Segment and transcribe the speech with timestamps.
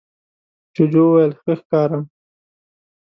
[0.75, 2.03] جوجو وویل ښه ښکارم؟